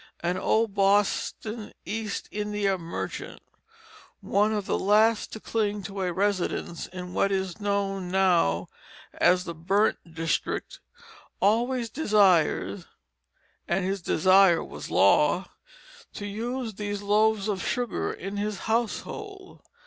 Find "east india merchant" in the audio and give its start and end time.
1.85-3.39